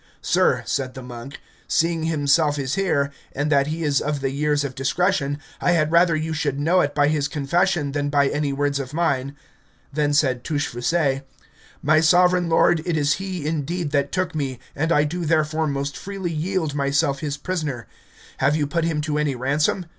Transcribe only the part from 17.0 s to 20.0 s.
his prisoner. Have you put him to any ransom?